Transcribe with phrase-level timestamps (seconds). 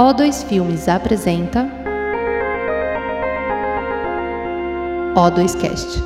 [0.00, 1.68] O2 Filmes apresenta
[5.14, 6.02] O2Cast.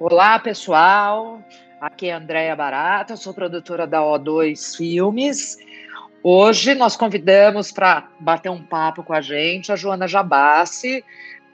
[0.00, 1.40] Olá, pessoal.
[1.80, 5.56] Aqui é Andréia Barata, sou produtora da O2 Filmes.
[6.20, 11.04] Hoje nós convidamos para bater um papo com a gente a Joana Jabassi,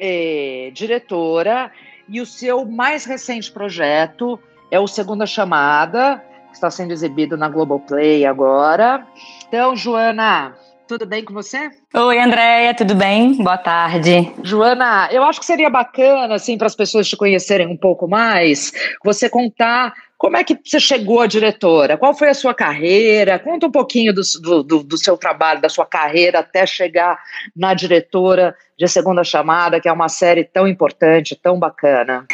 [0.00, 1.70] eh, diretora,
[2.08, 4.40] e o seu mais recente projeto
[4.70, 6.24] é o Segunda Chamada,
[6.56, 9.06] está sendo exibido na Globoplay agora.
[9.48, 10.54] Então, Joana,
[10.86, 11.70] tudo bem com você?
[11.94, 13.36] Oi, Andréia, tudo bem?
[13.36, 14.32] Boa tarde.
[14.42, 18.72] Joana, eu acho que seria bacana, assim, para as pessoas te conhecerem um pouco mais,
[19.02, 19.94] você contar
[20.24, 21.98] como é que você chegou à diretora?
[21.98, 23.38] Qual foi a sua carreira?
[23.38, 24.22] Conta um pouquinho do,
[24.62, 27.18] do, do, seu trabalho, da sua carreira até chegar
[27.54, 32.26] na diretora de Segunda Chamada, que é uma série tão importante, tão bacana.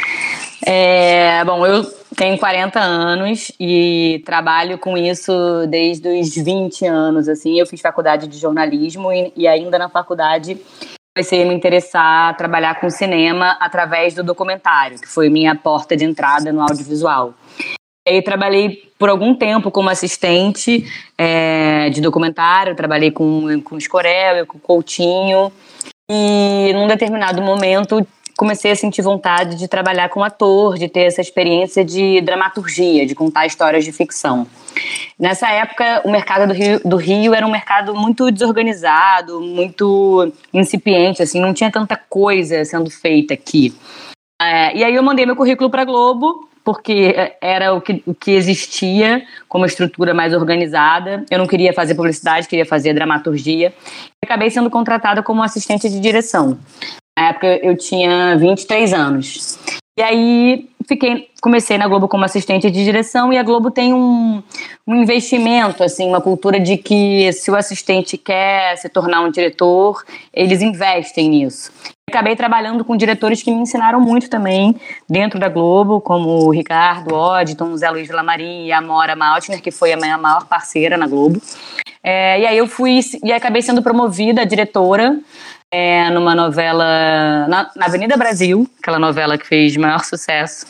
[0.65, 1.85] É, bom, eu
[2.21, 5.33] tenho 40 anos e trabalho com isso
[5.71, 7.59] desde os 20 anos, assim.
[7.59, 10.61] Eu fiz faculdade de jornalismo e, e ainda na faculdade
[11.17, 15.97] comecei a me interessar a trabalhar com cinema através do documentário, que foi minha porta
[15.97, 17.33] de entrada no audiovisual.
[18.07, 20.85] E trabalhei por algum tempo como assistente
[21.17, 25.51] é, de documentário, trabalhei com, com o Escorel, com o Coutinho,
[26.11, 28.07] e num determinado momento
[28.41, 33.15] comecei a sentir vontade de trabalhar com ator, de ter essa experiência de dramaturgia, de
[33.15, 34.47] contar histórias de ficção.
[35.19, 41.23] Nessa época, o mercado do Rio, do Rio era um mercado muito desorganizado, muito incipiente,
[41.23, 43.75] assim, não tinha tanta coisa sendo feita aqui.
[44.41, 48.31] É, e aí eu mandei meu currículo para Globo, porque era o que, o que
[48.31, 51.27] existia como estrutura mais organizada.
[51.31, 53.75] Eu não queria fazer publicidade, queria fazer dramaturgia.
[54.25, 56.59] Acabei sendo contratada como assistente de direção.
[57.21, 59.59] Na época eu tinha 23 anos.
[59.99, 64.43] E aí fiquei, comecei na Globo como assistente de direção e a Globo tem um,
[64.87, 70.03] um investimento, assim, uma cultura de que se o assistente quer se tornar um diretor,
[70.33, 71.71] eles investem nisso.
[72.09, 74.75] Acabei trabalhando com diretores que me ensinaram muito também
[75.07, 79.61] dentro da Globo, como o Ricardo Oddton, o Zé Luiz Lamarim e a Mora Maltner,
[79.61, 81.39] que foi a minha maior parceira na Globo.
[82.03, 85.21] É, e aí eu fui e acabei sendo promovida a diretora
[85.73, 90.67] é, numa novela na, na, Avenida Brasil, aquela novela que fez maior sucesso.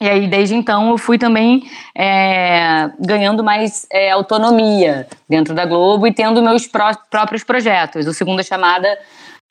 [0.00, 6.06] E aí, desde então, eu fui também é, ganhando mais é, autonomia dentro da Globo
[6.06, 8.06] e tendo meus pró próprios projetos.
[8.06, 8.98] O Segunda Chamada,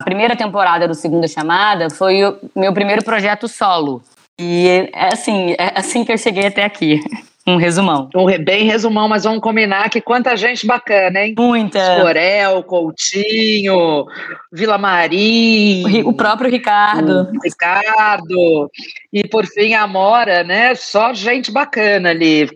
[0.01, 4.01] a primeira temporada do Segunda Chamada foi o meu primeiro projeto solo.
[4.39, 6.99] E é assim, é assim que eu cheguei até aqui.
[7.49, 8.09] Um resumão.
[8.15, 11.33] Um bem resumão, mas vamos combinar que quanta gente bacana, hein?
[11.37, 11.79] Muita.
[11.79, 14.05] Escorel, Coutinho,
[14.51, 16.03] Vila Marim.
[16.03, 17.27] O próprio Ricardo.
[17.33, 18.69] O Ricardo.
[19.11, 20.75] E por fim a Amora, né?
[20.75, 22.47] Só gente bacana ali.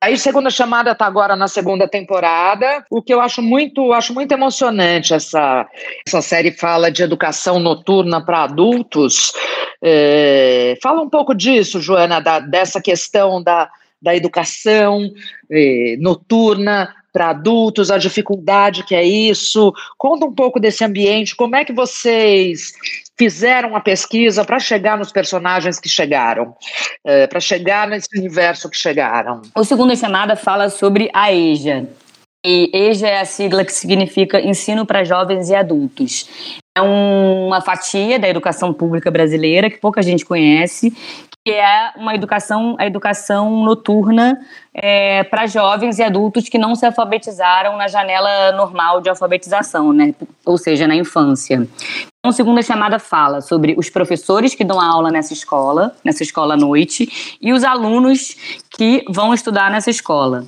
[0.00, 2.84] Aí, segunda chamada está agora na segunda temporada.
[2.90, 5.66] O que eu acho muito, acho muito emocionante essa
[6.06, 9.32] essa série fala de educação noturna para adultos.
[9.82, 13.68] É, fala um pouco disso, Joana, da, dessa questão da
[14.00, 15.10] da educação
[15.50, 19.72] eh, noturna para adultos, a dificuldade que é isso.
[19.96, 22.74] Conta um pouco desse ambiente, como é que vocês
[23.18, 26.54] fizeram a pesquisa para chegar nos personagens que chegaram,
[27.04, 29.40] eh, para chegar nesse universo que chegaram.
[29.54, 31.88] O segundo chamada fala sobre a EJA.
[32.44, 36.60] E EJA é a sigla que significa Ensino para Jovens e Adultos.
[36.76, 40.92] É uma fatia da educação pública brasileira que pouca gente conhece,
[41.42, 44.38] que é uma educação, a educação noturna
[44.74, 50.14] é, para jovens e adultos que não se alfabetizaram na janela normal de alfabetização, né?
[50.44, 51.54] ou seja, na infância.
[51.56, 56.54] Então, a segunda chamada fala sobre os professores que dão aula nessa escola, nessa escola
[56.54, 58.36] à noite, e os alunos
[58.68, 60.44] que vão estudar nessa escola.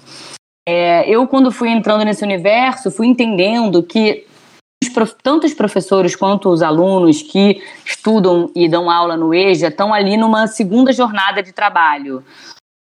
[0.69, 4.27] É, eu, quando fui entrando nesse universo, fui entendendo que
[5.07, 10.17] tanto os professores quanto os alunos que estudam e dão aula no EJA estão ali
[10.17, 12.25] numa segunda jornada de trabalho.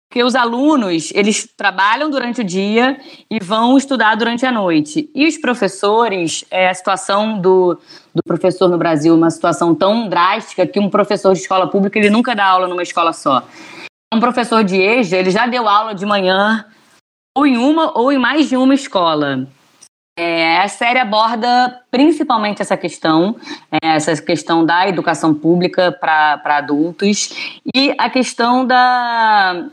[0.08, 2.98] Porque os alunos, eles trabalham durante o dia
[3.30, 5.10] e vão estudar durante a noite.
[5.14, 7.78] E os professores, é, a situação do,
[8.14, 11.98] do professor no Brasil é uma situação tão drástica que um professor de escola pública,
[11.98, 13.46] ele nunca dá aula numa escola só.
[14.14, 16.64] Um professor de EJA, ele já deu aula de manhã
[17.36, 19.46] ou em uma ou em mais de uma escola.
[20.18, 23.36] É, a série aborda principalmente essa questão,
[23.70, 29.66] é, essa questão da educação pública para adultos e a questão da,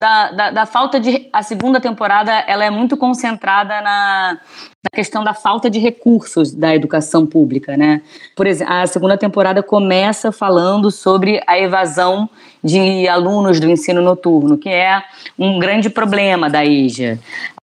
[0.00, 1.28] da, da, da, falta de.
[1.30, 4.38] A segunda temporada ela é muito concentrada na,
[4.82, 8.00] na questão da falta de recursos da educação pública, né?
[8.34, 12.30] Por exemplo, a segunda temporada começa falando sobre a evasão
[12.64, 15.02] de alunos do ensino noturno, que é
[15.38, 17.18] um grande problema da EJA.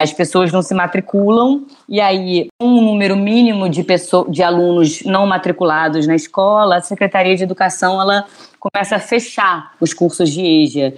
[0.01, 5.27] As pessoas não se matriculam e aí um número mínimo de, pessoas, de alunos não
[5.27, 8.25] matriculados na escola, a Secretaria de Educação ela
[8.61, 10.95] começa a fechar os cursos de EJA.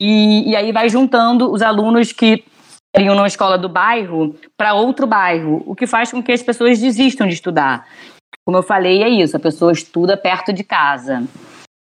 [0.00, 2.42] E, e aí vai juntando os alunos que
[2.96, 6.78] iriam numa escola do bairro para outro bairro, o que faz com que as pessoas
[6.78, 7.86] desistam de estudar.
[8.46, 11.22] Como eu falei, é isso, a pessoa estuda perto de casa.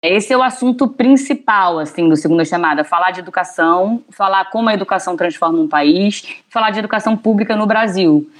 [0.06, 2.84] Esse é o assunto principal, assim, do Segunda Chamada.
[2.84, 7.66] Falar de educação, falar como a educação transforma um país, falar de educação pública no
[7.66, 8.30] Brasil.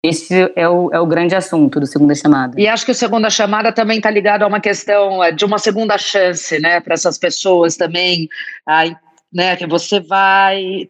[0.00, 2.60] Esse é o, é o grande assunto do Segunda Chamada.
[2.60, 5.58] E acho que o Segunda Chamada também está ligado a uma questão é, de uma
[5.58, 8.28] segunda chance, né, para essas pessoas também,
[9.32, 10.88] né, que você vai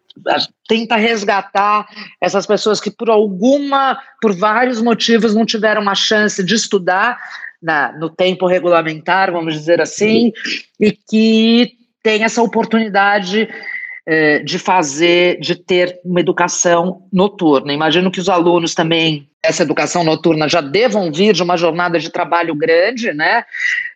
[0.69, 1.89] tenta resgatar
[2.21, 7.19] essas pessoas que por alguma, por vários motivos não tiveram uma chance de estudar,
[7.63, 10.33] na, no tempo regulamentar, vamos dizer assim,
[10.81, 11.73] e que
[12.03, 13.49] tem essa oportunidade
[14.07, 17.73] eh, de fazer, de ter uma educação noturna.
[17.73, 22.11] Imagino que os alunos também, essa educação noturna, já devam vir de uma jornada de
[22.11, 23.45] trabalho grande, né,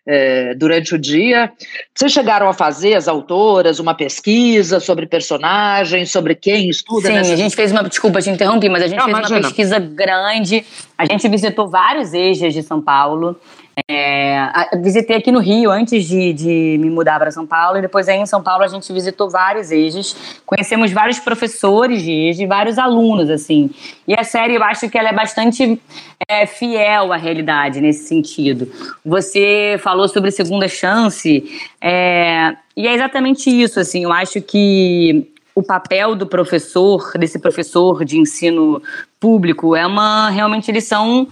[0.05, 1.51] eh, durante o dia.
[1.93, 7.07] Vocês chegaram a fazer, as autoras, uma pesquisa sobre personagens, sobre quem estuda?
[7.07, 7.31] Sim, nessas...
[7.31, 9.39] a gente fez uma, desculpa te interrompi, mas a gente Não, fez imagina.
[9.39, 10.65] uma pesquisa grande,
[10.97, 13.39] a gente visitou vários eixos de São Paulo,
[13.87, 14.49] é,
[14.81, 18.17] visitei aqui no Rio antes de, de me mudar para São Paulo e depois aí
[18.17, 23.29] em São Paulo a gente visitou vários EJs, conhecemos vários professores de EJA vários alunos,
[23.29, 23.71] assim.
[24.07, 25.81] E a série eu acho que ela é bastante
[26.27, 28.71] é, fiel à realidade nesse sentido.
[29.03, 31.43] Você falou sobre segunda chance
[31.81, 38.03] é, e é exatamente isso, assim, eu acho que o papel do professor, desse professor
[38.03, 38.81] de ensino
[39.19, 41.27] público, é uma realmente eles são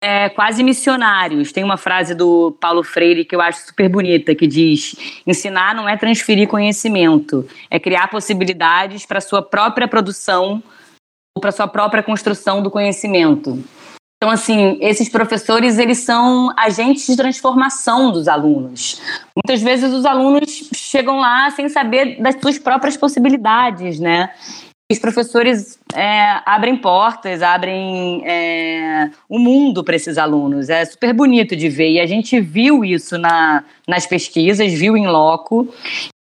[0.00, 1.52] é, quase missionários.
[1.52, 4.96] Tem uma frase do Paulo Freire que eu acho super bonita que diz:
[5.26, 10.62] ensinar não é transferir conhecimento, é criar possibilidades para sua própria produção
[11.36, 13.62] ou para sua própria construção do conhecimento.
[14.16, 19.00] Então, assim, esses professores, eles são agentes de transformação dos alunos.
[19.36, 24.30] Muitas vezes os alunos chegam lá sem saber das suas próprias possibilidades, né?
[24.90, 30.70] Os professores é, abrem portas, abrem é, o mundo para esses alunos.
[30.70, 31.90] É super bonito de ver.
[31.90, 35.68] E a gente viu isso na, nas pesquisas, viu em loco.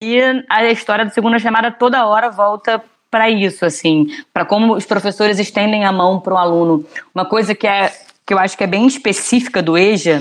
[0.03, 4.85] E a história do Segunda Chamada toda hora volta para isso, assim, para como os
[4.85, 6.85] professores estendem a mão para o aluno.
[7.13, 7.91] Uma coisa que é
[8.25, 10.19] que eu acho que é bem específica do EJA,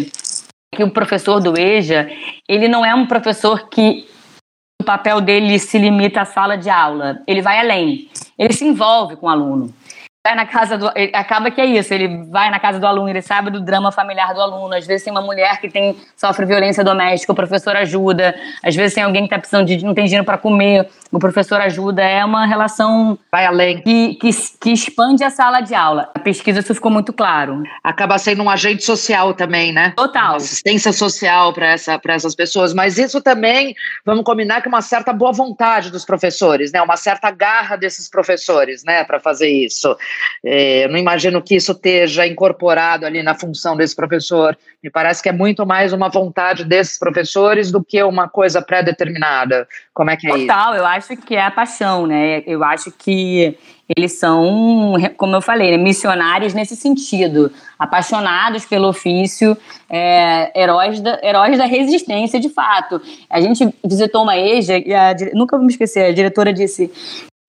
[0.74, 2.08] que o professor do EJA,
[2.48, 4.08] ele não é um professor que
[4.80, 8.08] o papel dele se limita à sala de aula, ele vai além.
[8.38, 9.74] Ele se envolve com o aluno
[10.28, 10.90] vai na casa do.
[11.14, 14.34] Acaba que é isso, ele vai na casa do aluno, ele sabe do drama familiar
[14.34, 14.74] do aluno.
[14.74, 18.34] Às vezes tem uma mulher que tem, sofre violência doméstica, o professor ajuda.
[18.62, 19.82] Às vezes tem alguém que está precisando de.
[19.84, 22.02] não tem dinheiro para comer, o professor ajuda.
[22.02, 23.18] É uma relação.
[23.32, 23.80] Vai além.
[23.80, 24.30] Que, que,
[24.60, 26.10] que expande a sala de aula.
[26.14, 27.62] A pesquisa isso ficou muito claro.
[27.82, 29.94] Acaba sendo um agente social também, né?
[29.96, 30.30] Total.
[30.30, 32.74] Uma assistência social para essa, essas pessoas.
[32.74, 36.82] Mas isso também, vamos combinar que uma certa boa vontade dos professores, né?
[36.82, 39.04] Uma certa garra desses professores, né?
[39.04, 39.96] Para fazer isso.
[40.44, 44.56] É, eu não imagino que isso esteja incorporado ali na função desse professor.
[44.82, 49.66] Me parece que é muito mais uma vontade desses professores do que uma coisa pré-determinada.
[49.92, 50.48] Como é que é Total, isso?
[50.48, 52.42] Total, eu acho que é a paixão, né?
[52.46, 53.56] Eu acho que
[53.96, 59.56] eles são, como eu falei, né, missionários nesse sentido, apaixonados pelo ofício,
[59.88, 63.00] é, heróis, da, heróis da resistência, de fato.
[63.30, 66.92] A gente visitou uma EJA e a, nunca vou me esquecer, a diretora disse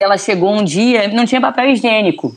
[0.02, 2.34] ela chegou um dia não tinha papel higiênico.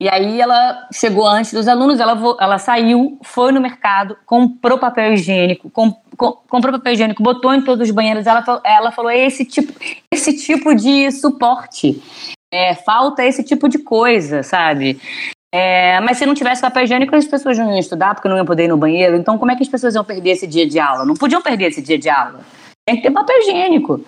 [0.00, 5.12] E aí ela chegou antes dos alunos, ela, ela saiu, foi no mercado, comprou papel
[5.12, 8.26] higiênico, com, com, comprou papel higiênico, botou em todos os banheiros.
[8.26, 9.74] Ela, ela falou: esse tipo,
[10.10, 12.02] esse tipo de suporte.
[12.52, 14.98] É, falta esse tipo de coisa, sabe?
[15.52, 18.46] É, mas se não tivesse papel higiênico, as pessoas não iam estudar porque não iam
[18.46, 19.16] poder ir no banheiro.
[19.16, 21.04] Então, como é que as pessoas iam perder esse dia de aula?
[21.04, 22.40] Não podiam perder esse dia de aula.
[22.86, 24.02] Tem que ter papel higiênico.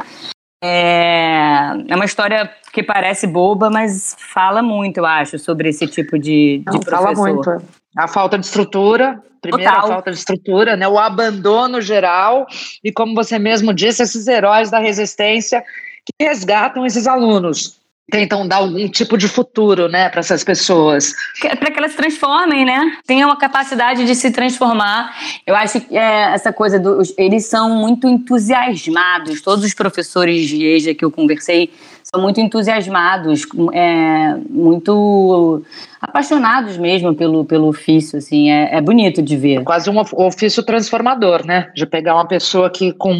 [0.62, 6.16] É, é uma história que parece boba, mas fala muito, eu acho, sobre esse tipo
[6.18, 7.14] de, de Não, professor.
[7.14, 7.50] Fala muito.
[7.96, 9.84] A falta de estrutura, primeiro Total.
[9.84, 10.86] a falta de estrutura, né?
[10.86, 12.46] O abandono geral
[12.82, 15.62] e, como você mesmo disse, esses heróis da resistência
[16.04, 21.14] que resgatam esses alunos tentam dar algum tipo de futuro, né, para essas pessoas.
[21.40, 22.98] Para que elas transformem, né?
[23.06, 25.16] Tenham a capacidade de se transformar.
[25.46, 27.14] Eu acho que é, essa coisa dos.
[27.16, 29.40] Eles são muito entusiasmados.
[29.40, 31.70] Todos os professores de EJA que eu conversei
[32.20, 33.42] muito entusiasmados,
[33.72, 35.64] é, muito
[36.00, 39.64] apaixonados mesmo pelo, pelo ofício, assim, é, é bonito de ver.
[39.64, 41.70] Quase um ofício transformador, né?
[41.74, 43.18] De pegar uma pessoa que com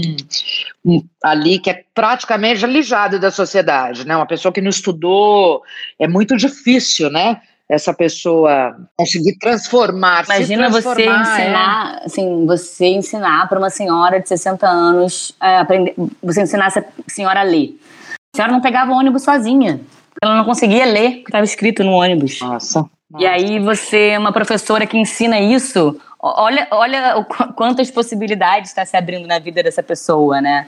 [1.22, 4.14] ali que é praticamente alijado da sociedade, né?
[4.14, 5.62] Uma pessoa que não estudou,
[5.98, 7.40] é muito difícil, né?
[7.72, 10.24] essa pessoa conseguir transformar.
[10.26, 12.04] Imagina transformar, você ensinar, é.
[12.04, 17.40] assim, você ensinar para uma senhora de 60 anos, é, aprender, você ensinar essa senhora
[17.40, 17.74] a ler.
[18.34, 19.80] A senhora não pegava o ônibus sozinha.
[20.22, 22.40] Ela não conseguia ler o que estava escrito no ônibus.
[22.40, 22.88] Nossa.
[23.18, 29.26] E aí você, uma professora que ensina isso, olha, olha quantas possibilidades está se abrindo
[29.28, 30.66] na vida dessa pessoa, né?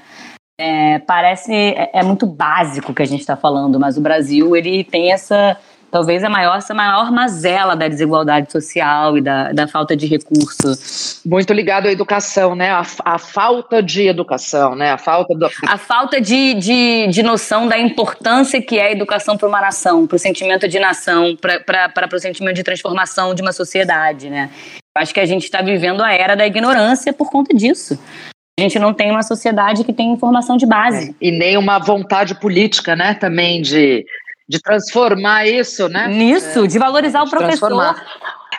[0.60, 4.54] É, parece é, é muito básico o que a gente está falando, mas o Brasil
[4.54, 5.56] ele tem essa
[5.94, 11.20] talvez a maior, essa maior mazela da desigualdade social e da, da falta de recursos.
[11.24, 12.72] Muito ligado à educação, né?
[12.72, 14.90] A, a falta de educação, né?
[14.90, 15.48] A falta do...
[15.68, 20.04] A falta de, de, de noção da importância que é a educação para uma nação,
[20.04, 24.50] para o sentimento de nação, para o sentimento de transformação de uma sociedade, né?
[24.96, 27.96] Eu acho que a gente está vivendo a era da ignorância por conta disso.
[28.58, 31.10] A gente não tem uma sociedade que tem informação de base.
[31.10, 34.04] É, e nem uma vontade política, né, também de
[34.48, 36.08] de transformar isso, né?
[36.08, 37.94] Nisso, é, de valorizar de o professor.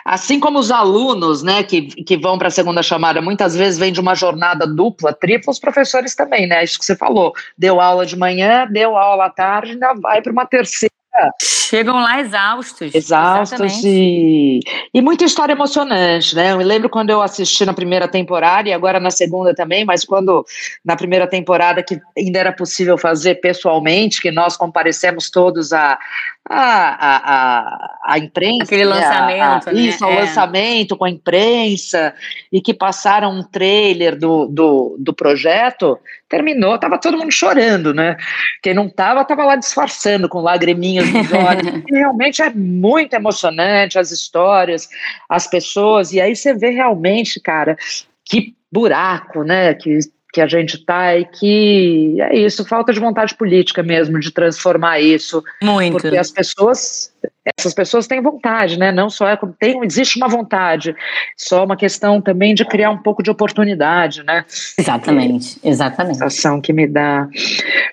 [0.04, 3.92] Assim como os alunos, né, que, que vão para a segunda chamada, muitas vezes vêm
[3.92, 6.62] de uma jornada dupla, tripla, os professores também, né?
[6.62, 7.32] Isso que você falou.
[7.58, 10.95] Deu aula de manhã, deu aula à tarde, ainda vai para uma terceira
[11.40, 12.94] Chegam lá exaustos.
[12.94, 14.60] Exaustos e,
[14.94, 16.52] e muita história emocionante, né?
[16.52, 20.04] Eu me lembro quando eu assisti na primeira temporada e agora na segunda também, mas
[20.04, 20.44] quando
[20.84, 25.98] na primeira temporada que ainda era possível fazer pessoalmente, que nós comparecemos todos a,
[26.48, 26.96] a,
[27.34, 28.64] a, a imprensa.
[28.64, 28.90] Aquele né?
[28.90, 29.68] lançamento.
[29.68, 29.80] A, a, né?
[29.80, 30.20] Isso, ao é.
[30.20, 32.14] lançamento com a imprensa,
[32.52, 35.98] e que passaram um trailer do, do, do projeto,
[36.28, 38.16] terminou, tava todo mundo chorando, né?
[38.62, 41.82] Quem não tava, tava lá disfarçando com lagriminhas nos olhos.
[41.90, 44.88] realmente é muito emocionante as histórias,
[45.28, 47.76] as pessoas, e aí você vê realmente, cara,
[48.24, 49.74] que buraco, né?
[49.74, 49.98] Que
[50.36, 55.00] que a gente está e que é isso, falta de vontade política mesmo de transformar
[55.00, 55.42] isso.
[55.62, 55.92] Muito.
[55.92, 57.10] Porque as pessoas,
[57.56, 58.92] essas pessoas têm vontade, né?
[58.92, 60.94] Não só é tem, existe uma vontade,
[61.34, 64.44] só uma questão também de criar um pouco de oportunidade, né?
[64.78, 66.22] Exatamente, exatamente.
[66.22, 67.26] A sensação que me dá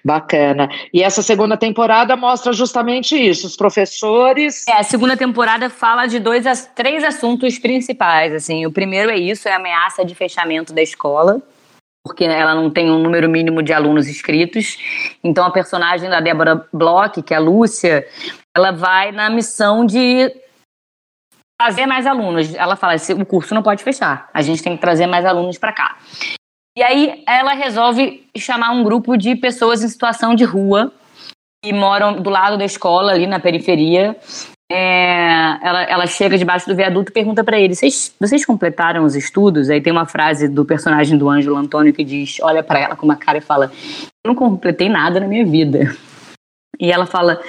[0.03, 0.67] bacana.
[0.93, 4.67] E essa segunda temporada mostra justamente isso, os professores.
[4.67, 6.43] É, a segunda temporada fala de dois,
[6.75, 8.65] três assuntos principais, assim.
[8.65, 11.41] O primeiro é isso, é a ameaça de fechamento da escola
[12.05, 14.77] porque ela não tem um número mínimo de alunos inscritos.
[15.23, 18.05] Então a personagem da Débora Bloch, que é a Lúcia,
[18.55, 20.29] ela vai na missão de
[21.59, 22.53] trazer mais alunos.
[22.53, 25.71] Ela fala: o curso não pode fechar, a gente tem que trazer mais alunos para
[25.71, 25.97] cá.
[26.77, 30.91] E aí ela resolve chamar um grupo de pessoas em situação de rua
[31.63, 34.17] que moram do lado da escola, ali na periferia,
[34.75, 39.69] é, ela, ela chega debaixo do viaduto e pergunta para ele: vocês, completaram os estudos?
[39.69, 43.05] Aí tem uma frase do personagem do Ângelo Antônio que diz: olha para ela com
[43.05, 43.71] uma cara e fala:
[44.25, 45.95] eu não completei nada na minha vida.
[46.79, 47.39] E ela fala: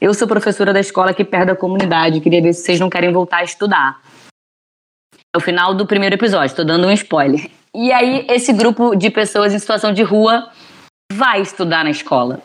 [0.00, 3.12] eu sou professora da escola aqui perto da comunidade, queria ver se vocês não querem
[3.12, 4.00] voltar a estudar.
[5.34, 7.50] É o final do primeiro episódio, estou dando um spoiler.
[7.74, 10.48] E aí esse grupo de pessoas em situação de rua
[11.12, 12.40] vai estudar na escola.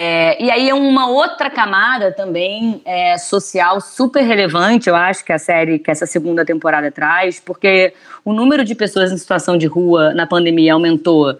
[0.00, 5.32] É, e aí é uma outra camada também é, social super relevante, eu acho, que
[5.32, 7.92] a série, que essa segunda temporada traz, porque
[8.24, 11.36] o número de pessoas em situação de rua na pandemia aumentou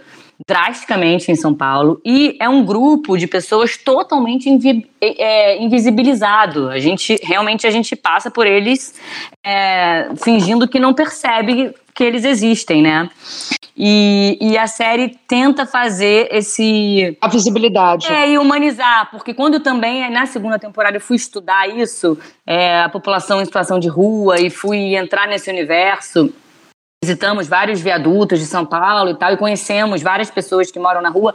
[0.47, 6.69] drasticamente em São Paulo e é um grupo de pessoas totalmente invi é, invisibilizado.
[6.69, 8.95] A gente realmente a gente passa por eles
[9.45, 13.11] é, fingindo que não percebe que eles existem, né?
[13.81, 17.17] E, e a série tenta fazer esse.
[17.21, 18.13] A visibilidade.
[18.13, 22.89] É, e humanizar, porque quando também, na segunda temporada, eu fui estudar isso, é, a
[22.89, 26.35] população em situação de rua, e fui entrar nesse universo
[27.01, 31.09] visitamos vários viadutos de São Paulo e tal, e conhecemos várias pessoas que moram na
[31.09, 31.33] rua.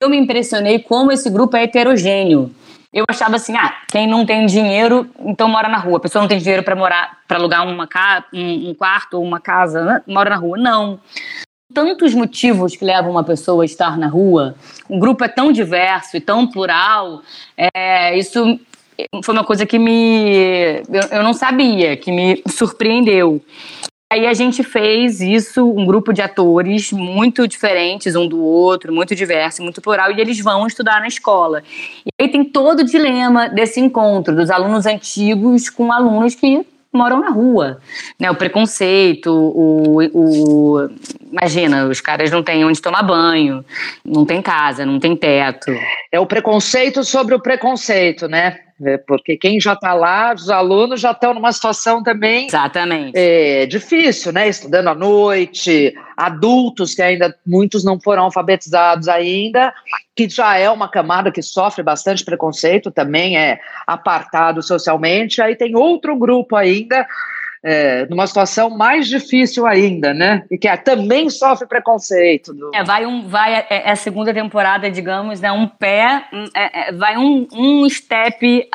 [0.00, 2.54] Eu me impressionei como esse grupo é heterogêneo.
[2.92, 5.98] Eu achava assim, ah, quem não tem dinheiro, então mora na rua.
[5.98, 9.24] A pessoa não tem dinheiro para morar, para alugar uma ca um, um quarto ou
[9.24, 10.02] uma casa, né?
[10.06, 10.56] mora na rua.
[10.58, 10.98] Não.
[11.72, 14.54] Tantos motivos que levam uma pessoa a estar na rua.
[14.88, 17.22] Um grupo é tão diverso e tão plural.
[17.56, 18.58] É, isso
[19.24, 23.40] foi uma coisa que me eu, eu não sabia, que me surpreendeu.
[24.12, 29.14] Aí a gente fez isso, um grupo de atores muito diferentes um do outro, muito
[29.14, 31.62] diverso, muito plural, e eles vão estudar na escola.
[32.04, 37.20] E aí tem todo o dilema desse encontro dos alunos antigos com alunos que moram
[37.20, 37.80] na rua,
[38.18, 38.30] né?
[38.30, 40.88] O preconceito, o, o
[41.30, 43.64] imagina, os caras não têm onde tomar banho,
[44.04, 45.70] não tem casa, não tem teto.
[46.10, 48.58] É o preconceito sobre o preconceito, né?
[48.82, 53.12] É, porque quem já está lá, os alunos já estão numa situação também Exatamente.
[53.14, 54.48] É, difícil, né?
[54.48, 59.72] Estudando à noite, adultos que ainda muitos não foram alfabetizados ainda,
[60.16, 65.42] que já é uma camada que sofre bastante preconceito, também é apartado socialmente.
[65.42, 67.06] Aí tem outro grupo ainda
[67.62, 70.44] é, numa situação mais difícil ainda, né?
[70.50, 72.54] E que é, também sofre preconceito.
[72.54, 72.70] Do...
[72.74, 75.52] É, vai um, vai é, é, a segunda temporada, digamos, né?
[75.52, 76.24] Um pé,
[76.54, 78.68] é, é, vai um, um step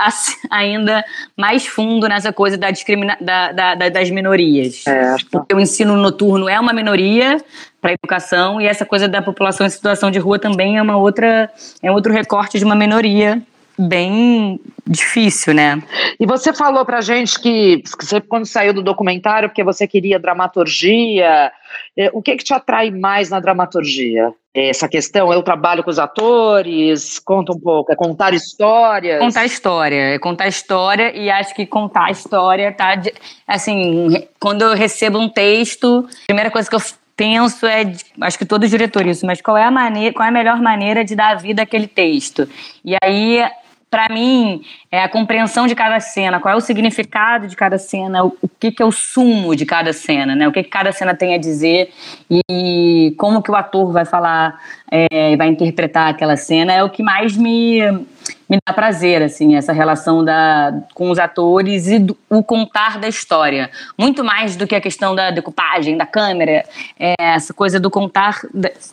[0.52, 1.04] ainda
[1.36, 4.86] mais fundo nessa coisa da discrimina, da, da, da das minorias.
[4.88, 7.38] É, Porque o ensino noturno é uma minoria
[7.82, 10.98] para a educação e essa coisa da população em situação de rua também é uma
[10.98, 11.52] outra,
[11.82, 13.42] é outro recorte de uma minoria
[13.78, 15.82] bem difícil, né?
[16.20, 21.52] E você falou pra gente que, você, quando saiu do documentário, porque você queria dramaturgia,
[21.98, 24.32] é, o que que te atrai mais na dramaturgia?
[24.54, 29.20] Essa questão, o trabalho com os atores, conta um pouco, é contar histórias?
[29.20, 33.02] Contar história, é contar história e acho que contar história tá,
[33.46, 36.82] assim, quando eu recebo um texto, a primeira coisa que eu
[37.18, 37.92] penso é,
[38.22, 40.62] acho que todos os diretores isso, mas qual é a maneira, qual é a melhor
[40.62, 42.48] maneira de dar vida àquele texto?
[42.84, 43.44] E aí
[43.90, 44.62] para mim,
[44.92, 48.50] é a compreensão de cada cena, qual é o significado de cada cena, o, o
[48.50, 50.48] que, que é o sumo de cada cena, né?
[50.48, 51.92] O que, que cada cena tem a dizer
[52.30, 54.60] e como que o ator vai falar,
[54.92, 57.80] é, vai interpretar aquela cena, é o que mais me
[58.50, 63.08] me dá prazer, assim, essa relação da, com os atores e do, o contar da
[63.08, 63.70] história.
[63.98, 66.64] Muito mais do que a questão da decupagem, da câmera.
[67.00, 68.42] É essa coisa do contar,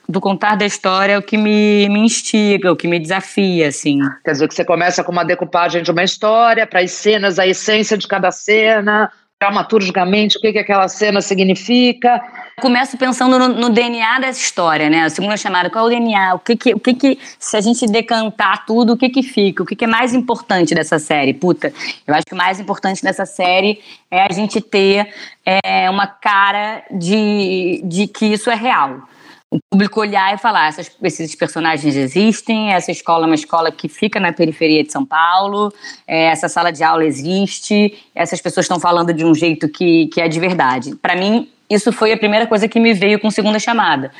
[0.08, 3.98] do contar da história é o que me, me instiga, o que me desafia, assim.
[4.24, 7.46] Quer dizer, que você começa com uma decupagem de uma história, para as cenas, a
[7.46, 9.10] essência de cada cena,
[9.42, 12.22] dramaturgicamente o que, que aquela cena significa.
[12.60, 15.02] Começo pensando no, no, DNA dessa história, né?
[15.02, 16.34] A segunda chamada, qual é o DNA?
[16.34, 19.64] O que que, o que que, se a gente decantar tudo, o que que fica?
[19.64, 21.34] O que que é mais importante dessa série?
[21.34, 21.72] Puta,
[22.06, 25.08] eu acho que o mais importante dessa série é a gente ter
[25.44, 29.08] é, uma cara de, de que isso é real
[29.52, 33.86] o público olhar e falar: essas, esses personagens existem, essa escola é uma escola que
[33.86, 35.70] fica na periferia de São Paulo,
[36.08, 40.20] é, essa sala de aula existe, essas pessoas estão falando de um jeito que, que
[40.22, 40.96] é de verdade.
[40.96, 44.10] Para mim, isso foi a primeira coisa que me veio com segunda chamada.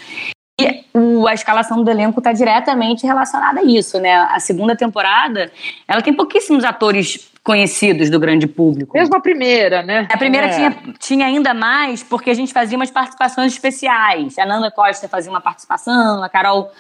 [0.61, 4.15] E o, a escalação do elenco está diretamente relacionada a isso, né?
[4.15, 5.51] A segunda temporada,
[5.89, 8.97] ela tem pouquíssimos atores conhecidos do grande público.
[8.97, 10.07] Mesmo a primeira, né?
[10.11, 10.51] A primeira é.
[10.51, 14.39] tinha, tinha ainda mais porque a gente fazia umas participações especiais.
[14.39, 16.71] A Nanda Costa fazia uma participação, a Carol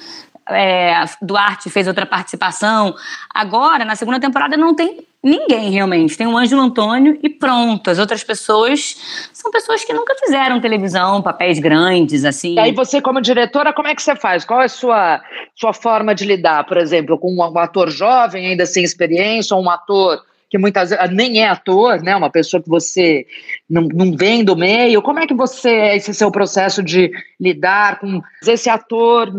[0.48, 2.94] é, Duarte fez outra participação.
[3.33, 6.16] Agora, na segunda temporada, não tem ninguém realmente.
[6.16, 7.90] Tem o Ângelo Antônio e pronto.
[7.90, 8.96] As outras pessoas
[9.33, 12.55] são pessoas que nunca fizeram televisão, papéis grandes, assim.
[12.55, 14.44] E aí você, como diretora, como é que você faz?
[14.44, 15.20] Qual é a sua,
[15.55, 19.70] sua forma de lidar, por exemplo, com um ator jovem, ainda sem experiência, ou um
[19.70, 20.22] ator
[20.53, 22.15] que muitas vezes nem é ator, né?
[22.15, 23.27] Uma pessoa que você
[23.71, 25.01] não, não vem do meio.
[25.01, 27.11] Como é que você é esse seu processo de
[27.41, 29.33] lidar com esse ator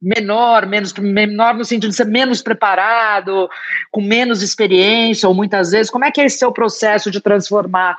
[0.00, 3.46] menor, menos menor no sentido de ser menos preparado,
[3.92, 7.98] com menos experiência, ou muitas vezes, como é que é esse seu processo de transformar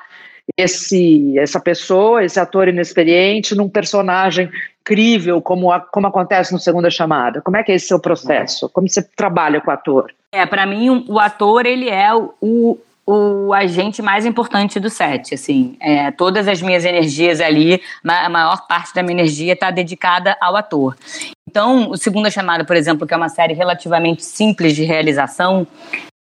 [0.57, 4.49] esse essa pessoa, esse ator inexperiente, num personagem
[4.85, 7.41] crível, como, a, como acontece no Segunda Chamada?
[7.41, 8.69] Como é que é esse seu processo?
[8.69, 10.13] Como você trabalha com o ator?
[10.31, 15.75] É, para mim, o ator, ele é o, o agente mais importante do set, assim,
[15.79, 20.55] é, todas as minhas energias ali, a maior parte da minha energia está dedicada ao
[20.55, 20.95] ator.
[21.49, 25.65] Então, o Segunda Chamada, por exemplo, que é uma série relativamente simples de realização,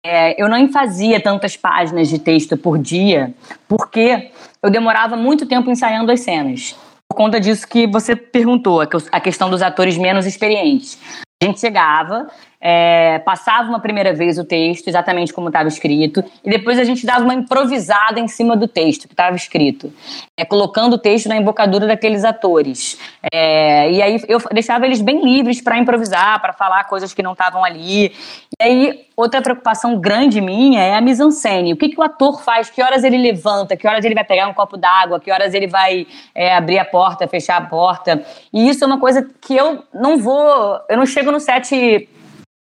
[0.04, 3.34] é, eu não fazia tantas páginas de texto por dia,
[3.66, 4.30] porque
[4.62, 6.76] eu demorava muito tempo ensaiando as cenas
[7.12, 10.98] por conta disso que você perguntou, a questão dos atores menos experientes.
[11.42, 12.26] A gente chegava,
[12.64, 17.04] é, passava uma primeira vez o texto, exatamente como estava escrito, e depois a gente
[17.04, 19.92] dava uma improvisada em cima do texto que estava escrito,
[20.36, 22.96] é, colocando o texto na embocadura daqueles atores.
[23.32, 27.32] É, e aí eu deixava eles bem livres para improvisar, para falar coisas que não
[27.32, 28.12] estavam ali.
[28.60, 31.72] E aí, outra preocupação grande minha é a mise-en-scène.
[31.72, 32.70] O que, que o ator faz?
[32.70, 33.76] Que horas ele levanta?
[33.76, 35.18] Que horas ele vai pegar um copo d'água?
[35.18, 38.24] Que horas ele vai é, abrir a porta, fechar a porta?
[38.52, 40.78] E isso é uma coisa que eu não vou.
[40.88, 42.08] Eu não chego no set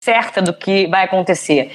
[0.02, 1.70] certa do que vai acontecer.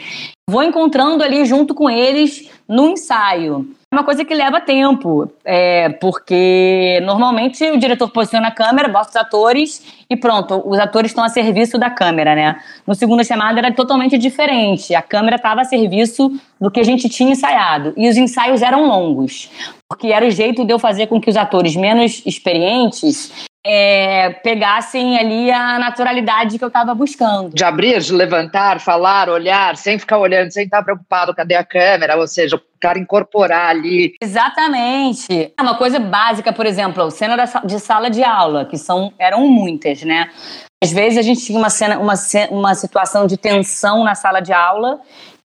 [0.49, 3.65] Vou encontrando ali junto com eles no ensaio.
[3.93, 9.15] uma coisa que leva tempo, é, porque normalmente o diretor posiciona a câmera, bota os
[9.15, 12.59] atores e pronto, os atores estão a serviço da câmera, né?
[12.87, 17.07] No segundo chamada era totalmente diferente, a câmera estava a serviço do que a gente
[17.07, 19.49] tinha ensaiado e os ensaios eram longos,
[19.87, 23.31] porque era o jeito de eu fazer com que os atores menos experientes
[23.65, 27.53] é, pegassem ali a naturalidade que eu estava buscando.
[27.53, 32.17] De abrir, de levantar, falar, olhar, sem ficar olhando, sem estar preocupado, cadê a câmera?
[32.17, 34.15] Ou seja, o cara incorporar ali.
[34.21, 35.53] Exatamente.
[35.57, 40.03] É uma coisa básica, por exemplo, cena de sala de aula, que são, eram muitas,
[40.03, 40.29] né?
[40.83, 42.13] Às vezes a gente tinha uma, cena, uma,
[42.51, 44.99] uma situação de tensão na sala de aula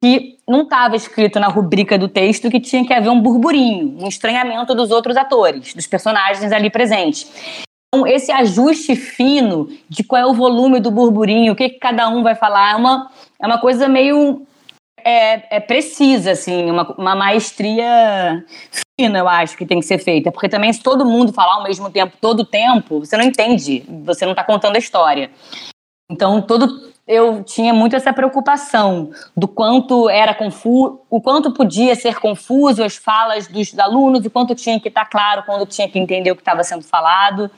[0.04, 4.08] que não estava escrito na rubrica do texto que tinha que haver um burburinho, um
[4.08, 7.64] estranhamento dos outros atores, dos personagens ali presentes.
[7.94, 12.08] Então, esse ajuste fino de qual é o volume do burburinho, o que, que cada
[12.08, 14.48] um vai falar, é uma, é uma coisa meio
[15.04, 18.46] é, é precisa, assim, uma, uma maestria
[18.98, 20.32] fina, eu acho, que tem que ser feita.
[20.32, 24.24] Porque também, se todo mundo falar ao mesmo tempo, todo tempo, você não entende, você
[24.24, 25.30] não está contando a história.
[26.10, 32.20] Então, todo eu tinha muito essa preocupação do quanto era confuso, o quanto podia ser
[32.20, 36.00] confuso as falas dos alunos, o quanto tinha que estar tá claro quando tinha que
[36.00, 37.50] entender o que estava sendo falado.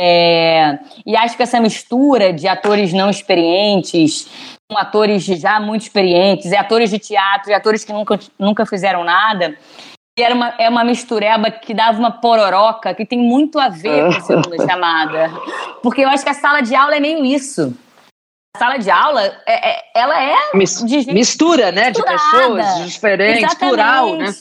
[0.00, 4.30] É, e acho que essa mistura de atores não experientes
[4.70, 9.02] com atores já muito experientes, e atores de teatro, e atores que nunca, nunca fizeram
[9.02, 9.56] nada,
[10.22, 14.16] era uma, é uma mistureba que dava uma pororoca que tem muito a ver com
[14.16, 15.30] a segunda chamada.
[15.82, 17.74] Porque eu acho que a sala de aula é meio isso.
[18.58, 20.36] A sala de aula, é, é, ela é.
[20.52, 21.92] Mis, mistura, né?
[21.92, 23.58] De pessoas diferentes, Exatamente.
[23.58, 24.32] plural, né?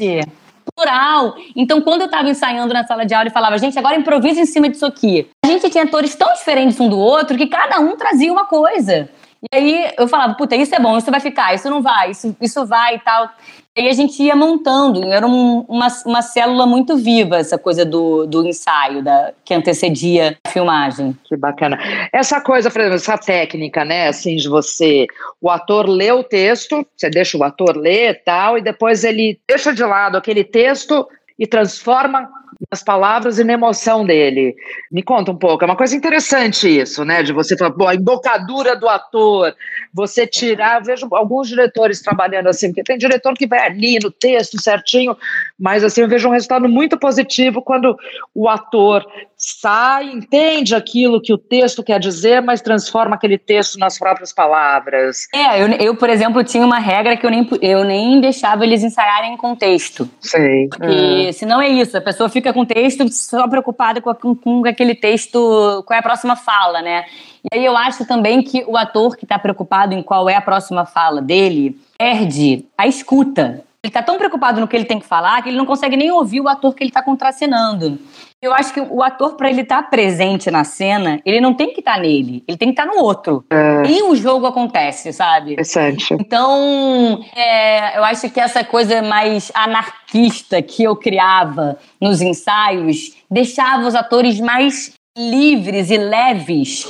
[0.76, 1.36] plural.
[1.56, 4.46] Então, quando eu estava ensaiando na sala de aula e falava, gente, agora improvisa em
[4.46, 5.30] cima disso aqui.
[5.46, 9.08] A gente tinha atores tão diferentes um do outro que cada um trazia uma coisa.
[9.52, 12.36] E aí eu falava, puta, isso é bom, isso vai ficar, isso não vai, isso,
[12.42, 13.30] isso vai e tal.
[13.78, 18.26] Aí a gente ia montando, era um, uma, uma célula muito viva, essa coisa do,
[18.26, 21.16] do ensaio, da, que antecedia a filmagem.
[21.26, 21.78] Que bacana.
[22.12, 25.06] Essa coisa, por exemplo, essa técnica, né, assim, de você,
[25.40, 29.40] o ator lê o texto, você deixa o ator ler e tal, e depois ele
[29.48, 32.28] deixa de lado aquele texto e transforma
[32.72, 34.56] nas palavras e na emoção dele.
[34.92, 37.24] Me conta um pouco, é uma coisa interessante isso, né?
[37.24, 39.56] De você falar, bom, a embocadura do ator,
[39.94, 40.80] você tirar.
[40.80, 45.16] Eu vejo alguns diretores trabalhando assim, porque tem diretor que vai ali no texto certinho,
[45.60, 47.98] mas assim, eu vejo um resultado muito positivo quando
[48.34, 49.06] o ator
[49.38, 55.28] sai, entende aquilo que o texto quer dizer, mas transforma aquele texto nas próprias palavras.
[55.34, 58.84] É, eu, eu por exemplo, tinha uma regra que eu nem, eu nem deixava eles
[58.84, 60.10] ensaiarem em contexto.
[60.20, 60.68] Sei.
[60.70, 61.32] Porque é.
[61.32, 64.96] senão é isso, a pessoa fica com o texto só preocupada com, com, com aquele
[64.96, 67.06] texto, qual é a próxima fala, né?
[67.52, 70.42] E aí eu acho também que o ator que está preocupado em qual é a
[70.42, 73.64] próxima fala dele perde a escuta.
[73.84, 76.12] Ele está tão preocupado no que ele tem que falar que ele não consegue nem
[76.12, 78.00] ouvir o ator que ele está contracenando.
[78.42, 81.74] Eu acho que o ator, para ele estar tá presente na cena, ele não tem
[81.74, 83.44] que estar tá nele, ele tem que estar tá no outro.
[83.50, 83.84] É.
[83.88, 85.54] E o jogo acontece, sabe?
[85.54, 86.14] Interessante.
[86.20, 93.88] Então, é, eu acho que essa coisa mais anarquista que eu criava nos ensaios deixava
[93.88, 96.86] os atores mais livres e leves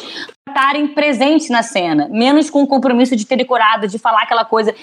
[0.49, 4.73] estarem presentes na cena, menos com o compromisso de ter decorado, de falar aquela coisa.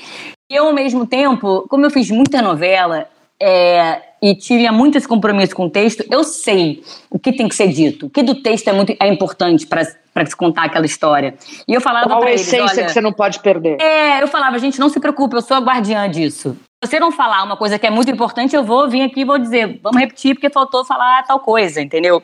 [0.54, 3.08] Eu, ao mesmo tempo, como eu fiz muita novela,
[3.42, 7.56] é, e tinha muito esse compromisso com o texto, eu sei o que tem que
[7.56, 10.86] ser dito, o que do texto é muito é importante para para se contar aquela
[10.86, 11.34] história.
[11.66, 13.80] E eu falava para eles, essência olha, que você não pode perder?
[13.80, 16.56] É, eu falava, gente, não se preocupe, eu sou a guardiã disso.
[16.84, 19.24] Se você não falar uma coisa que é muito importante, eu vou vir aqui e
[19.24, 22.22] vou dizer, vamos repetir porque faltou falar tal coisa, entendeu?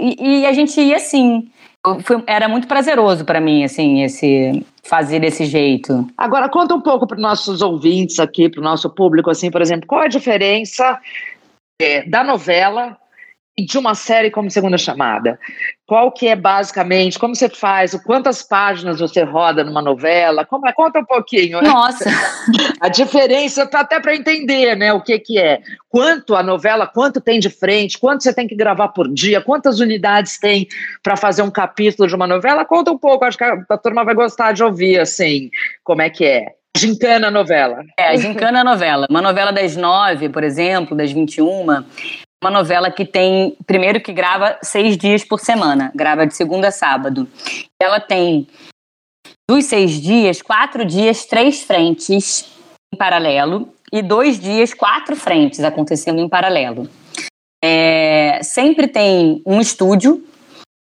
[0.00, 1.50] E, e a gente ia assim.
[2.02, 6.06] Foi, era muito prazeroso para mim, assim, esse fazer desse jeito.
[6.16, 9.60] Agora, conta um pouco para os nossos ouvintes aqui, para o nosso público, assim, por
[9.60, 10.98] exemplo, qual a diferença
[11.80, 12.96] é, da novela
[13.56, 15.38] de uma série como Segunda Chamada?
[15.86, 20.44] Qual que é basicamente, como você faz, quantas páginas você roda numa novela?
[20.44, 20.72] Como é?
[20.72, 21.62] Conta um pouquinho.
[21.62, 22.10] Nossa!
[22.80, 25.60] a diferença tá até para entender, né, o que que é.
[25.88, 29.78] Quanto a novela, quanto tem de frente, quanto você tem que gravar por dia, quantas
[29.78, 30.66] unidades tem
[31.02, 32.64] para fazer um capítulo de uma novela?
[32.64, 35.50] Conta um pouco, acho que a, a turma vai gostar de ouvir, assim,
[35.84, 36.54] como é que é.
[36.76, 37.84] Gincana novela.
[37.96, 39.06] É, Gincana novela.
[39.08, 41.86] Uma novela das nove, por exemplo, das 21, uma
[42.50, 47.28] novela que tem, primeiro que grava seis dias por semana, grava de segunda a sábado.
[47.80, 48.46] Ela tem
[49.48, 52.46] dos seis dias, quatro dias, três frentes
[52.92, 56.88] em paralelo e dois dias, quatro frentes acontecendo em paralelo.
[57.62, 60.22] É, sempre tem um estúdio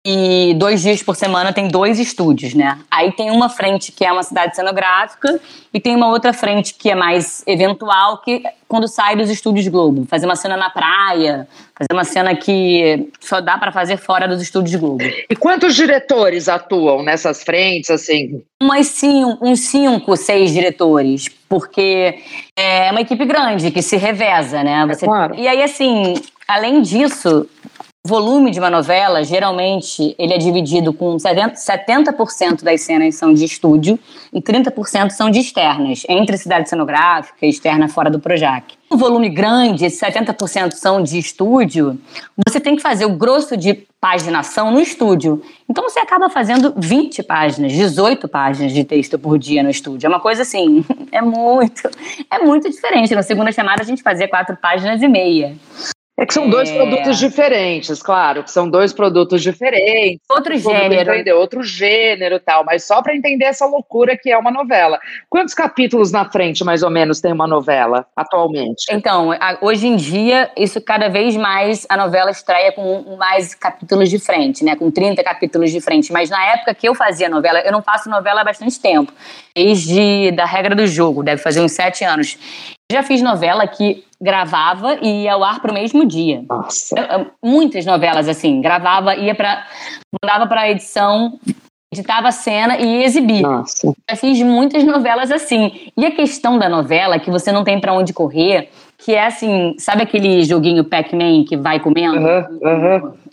[0.04, 2.80] e dois dias por semana tem dois estúdios, né?
[2.90, 5.40] Aí tem uma frente que é uma cidade cenográfica
[5.72, 10.08] e tem uma outra frente que é mais eventual, que quando sai dos estúdios Globo.
[10.10, 14.42] Fazer uma cena na praia, fazer uma cena que só dá para fazer fora dos
[14.42, 15.04] estúdios Globo.
[15.30, 18.42] E quantos diretores atuam nessas frentes, assim?
[18.60, 22.18] Umas cinco, uns cinco, seis diretores, porque
[22.56, 24.84] é uma equipe grande que se reveza, né?
[24.88, 25.06] Você...
[25.06, 25.36] É claro.
[25.36, 26.16] E aí, assim,
[26.48, 27.48] além disso,
[28.12, 33.98] volume de uma novela, geralmente, ele é dividido com 70% das cenas são de estúdio
[34.34, 38.74] e 30% são de externas, entre cidade cenográfica e externa fora do Projac.
[38.92, 41.98] Um volume grande, esses 70% são de estúdio,
[42.46, 45.42] você tem que fazer o grosso de paginação no estúdio.
[45.70, 50.08] Então você acaba fazendo 20 páginas, 18 páginas de texto por dia no estúdio.
[50.08, 50.84] É uma coisa assim,
[51.14, 51.90] é muito,
[52.30, 53.14] é muito diferente.
[53.14, 55.56] Na segunda chamada a gente fazia quatro páginas e meia.
[56.20, 56.76] É que são dois é...
[56.76, 60.20] produtos diferentes, claro, que são dois produtos diferentes.
[60.30, 61.12] Outro gênero.
[61.12, 65.00] Entender, outro gênero tal, mas só para entender essa loucura que é uma novela.
[65.30, 68.86] Quantos capítulos na frente, mais ou menos, tem uma novela atualmente?
[68.92, 69.30] Então,
[69.62, 74.64] hoje em dia, isso cada vez mais a novela estreia com mais capítulos de frente,
[74.64, 74.76] né?
[74.76, 76.12] Com 30 capítulos de frente.
[76.12, 79.12] Mas na época que eu fazia novela, eu não faço novela há bastante tempo.
[79.56, 82.38] Desde da regra do jogo, deve fazer uns sete anos.
[82.92, 86.44] Já fiz novela que gravava e ia ao ar pro mesmo dia.
[86.48, 86.96] Nossa.
[87.44, 89.66] Muitas novelas assim, gravava, ia para
[90.22, 91.40] mandava para edição,
[91.92, 93.42] editava a cena e ia exibir.
[93.42, 93.94] Nossa.
[94.10, 95.92] Já fiz muitas novelas assim.
[95.98, 99.74] E a questão da novela que você não tem para onde correr, que é assim,
[99.80, 102.28] sabe aquele joguinho Pac-Man que vai comendo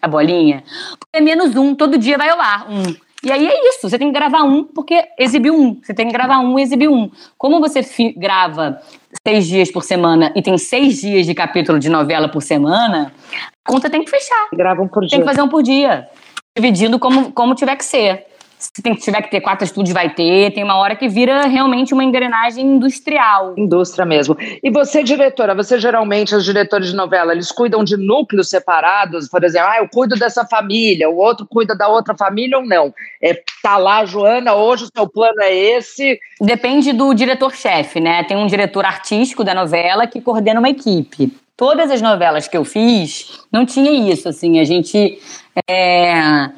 [0.01, 0.65] a bolinha?
[1.13, 3.08] É menos um, todo dia vai ao ar, um.
[3.25, 5.81] E aí é isso, você tem que gravar um porque exibiu um.
[5.83, 7.11] Você tem que gravar um e exibir um.
[7.37, 7.81] Como você
[8.17, 8.81] grava
[9.27, 13.71] seis dias por semana e tem seis dias de capítulo de novela por semana, a
[13.71, 14.49] conta tem que fechar.
[14.53, 15.11] Grava um por dia.
[15.11, 16.09] Tem que fazer um por dia.
[16.57, 18.28] Dividindo como, como tiver que ser.
[18.59, 20.53] Se tem, tiver que ter quatro estúdios, vai ter.
[20.53, 23.55] Tem uma hora que vira realmente uma engrenagem industrial.
[23.57, 24.37] Indústria mesmo.
[24.63, 29.29] E você, diretora, você geralmente, os diretores de novela, eles cuidam de núcleos separados?
[29.29, 32.93] Por exemplo, ah, eu cuido dessa família, o outro cuida da outra família ou não?
[33.23, 36.19] É, tá lá, Joana, hoje o seu plano é esse?
[36.41, 38.25] Depende do diretor-chefe, né?
[38.25, 41.33] Tem um diretor artístico da novela que coordena uma equipe.
[41.57, 45.21] Todas as novelas que eu fiz, não tinha isso, assim, a gente...
[45.69, 46.51] É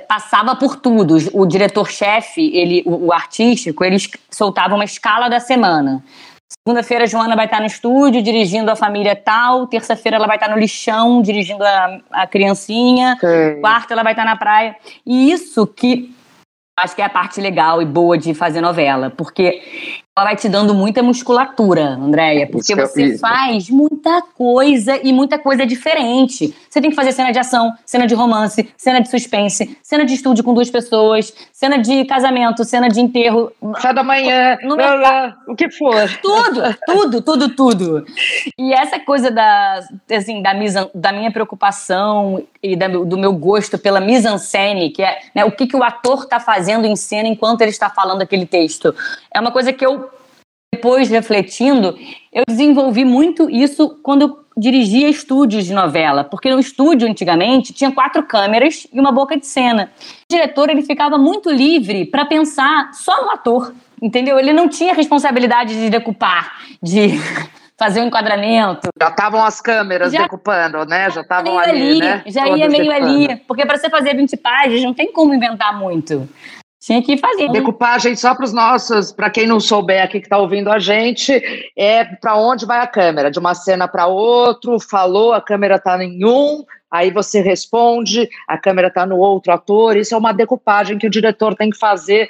[0.00, 1.16] passava por tudo.
[1.32, 6.02] O diretor-chefe, ele, o, o, artístico, eles soltavam uma escala da semana.
[6.66, 9.66] Segunda-feira, Joana vai estar no estúdio dirigindo a família tal.
[9.66, 13.16] Terça-feira, ela vai estar no lixão dirigindo a, a criancinha.
[13.20, 13.60] Sim.
[13.60, 14.76] Quarta, ela vai estar na praia.
[15.04, 16.14] E isso que
[16.78, 19.62] acho que é a parte legal e boa de fazer novela, porque
[20.14, 25.64] ela vai te dando muita musculatura, Andréia, porque você faz muita coisa e muita coisa
[25.64, 26.54] diferente.
[26.68, 30.12] Você tem que fazer cena de ação, cena de romance, cena de suspense, cena de
[30.12, 33.50] estúdio com duas pessoas, cena de casamento, cena de enterro.
[33.72, 36.06] Café da manhã, no blá, o que for.
[36.20, 38.04] Tudo, tudo, tudo, tudo.
[38.58, 39.80] E essa coisa da,
[40.14, 45.20] assim, da, misa, da minha preocupação e da, do meu gosto pela mise-en-scène, que é
[45.34, 48.44] né, o que, que o ator está fazendo em cena enquanto ele está falando aquele
[48.44, 48.94] texto.
[49.34, 50.10] É uma coisa que eu
[50.74, 51.96] depois refletindo,
[52.32, 57.92] eu desenvolvi muito isso quando eu dirigia estúdios de novela, porque no estúdio antigamente tinha
[57.92, 59.92] quatro câmeras e uma boca de cena.
[60.00, 64.38] O diretor ele ficava muito livre para pensar só no ator, entendeu?
[64.38, 67.10] Ele não tinha responsabilidade de decupar, de
[67.78, 68.88] fazer o um enquadramento.
[69.00, 71.10] Já estavam as câmeras já, decupando, né?
[71.10, 72.22] Já estavam ali, ali, né?
[72.26, 73.06] Já ia meio decupando.
[73.06, 76.28] ali, porque para você fazer 20 páginas não tem como inventar muito.
[76.82, 77.48] Tinha que fazer.
[77.52, 81.32] Decupagem, só para os nossos, para quem não souber aqui que está ouvindo a gente,
[81.76, 86.02] é para onde vai a câmera, de uma cena para outra, falou, a câmera está
[86.02, 89.96] em um, aí você responde, a câmera está no outro ator.
[89.96, 92.28] Isso é uma decupagem que o diretor tem que fazer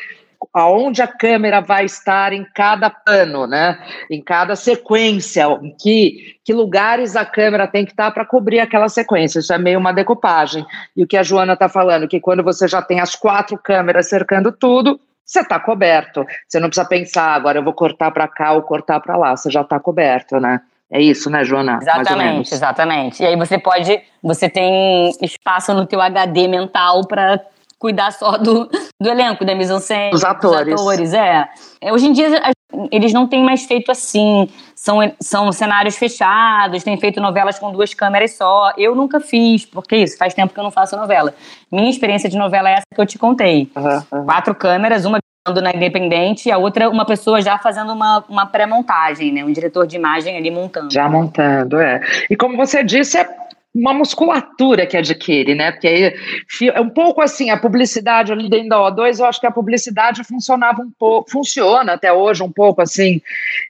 [0.53, 3.79] aonde a câmera vai estar em cada plano, né?
[4.11, 8.89] Em cada sequência, em que, que lugares a câmera tem que estar para cobrir aquela
[8.89, 9.39] sequência.
[9.39, 10.65] Isso é meio uma decupagem.
[10.97, 14.09] E o que a Joana está falando, que quando você já tem as quatro câmeras
[14.09, 16.25] cercando tudo, você está coberto.
[16.49, 19.37] Você não precisa pensar, agora eu vou cortar para cá ou cortar para lá.
[19.37, 20.61] Você já está coberto, né?
[20.91, 21.79] É isso, né, Joana?
[21.81, 23.23] Exatamente, exatamente.
[23.23, 27.41] E aí você pode, você tem espaço no teu HD mental para
[27.83, 30.73] cuidar só do, do elenco, da mise-en-scène, dos atores.
[30.73, 31.49] atores é.
[31.81, 31.93] é.
[31.93, 32.41] Hoje em dia
[32.93, 37.93] eles não têm mais feito assim, são, são cenários fechados, têm feito novelas com duas
[37.93, 38.73] câmeras só.
[38.79, 41.35] Eu nunca fiz, porque isso, faz tempo que eu não faço novela.
[41.73, 43.69] Minha experiência de novela é essa que eu te contei.
[43.75, 44.25] Uhum, uhum.
[44.27, 45.19] Quatro câmeras, uma
[45.61, 49.45] na Independente e a outra uma pessoa já fazendo uma, uma pré-montagem, né?
[49.45, 50.93] Um diretor de imagem ali montando.
[50.93, 52.01] Já montando, é.
[52.31, 53.29] E como você disse, é
[53.75, 55.73] uma musculatura que adquire, né?
[55.73, 56.15] Porque aí
[56.69, 60.23] é um pouco assim, a publicidade ali dentro da O2, eu acho que a publicidade
[60.25, 63.23] funcionava um pouco, funciona até hoje um pouco assim,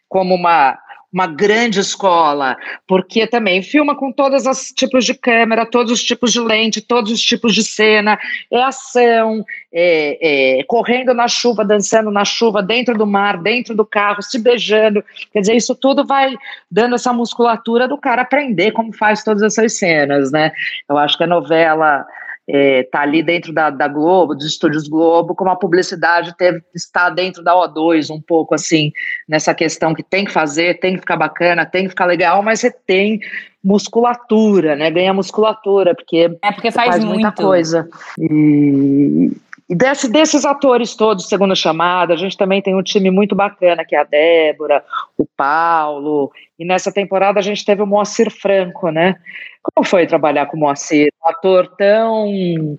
[0.08, 0.78] como uma
[1.12, 2.56] uma grande escola,
[2.88, 7.12] porque também filma com todos os tipos de câmera, todos os tipos de lente, todos
[7.12, 8.18] os tipos de cena,
[8.50, 13.84] é ação, é, é, correndo na chuva, dançando na chuva, dentro do mar, dentro do
[13.84, 15.04] carro, se beijando.
[15.32, 16.34] Quer dizer, isso tudo vai
[16.70, 20.52] dando essa musculatura do cara aprender como faz todas essas cenas, né?
[20.88, 22.06] Eu acho que a novela
[22.48, 27.08] está é, ali dentro da, da, Globo, dos estúdios Globo, como a publicidade teve, está
[27.08, 28.92] dentro da O2, um pouco assim,
[29.28, 32.60] nessa questão que tem que fazer, tem que ficar bacana, tem que ficar legal, mas
[32.60, 33.20] você tem
[33.62, 34.90] musculatura, né?
[34.90, 37.88] Ganha musculatura, porque, é porque faz, faz muita coisa.
[38.18, 39.30] E,
[39.72, 43.86] e desse, desses atores todos, segunda chamada, a gente também tem um time muito bacana,
[43.86, 44.84] que é a Débora,
[45.16, 49.16] o Paulo, e nessa temporada a gente teve o Moacir Franco, né?
[49.62, 51.10] Como foi trabalhar com o Moacir?
[51.24, 52.76] Um ator tão